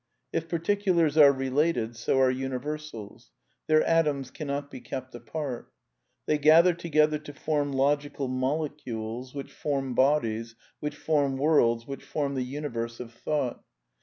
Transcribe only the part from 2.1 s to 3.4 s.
are universals.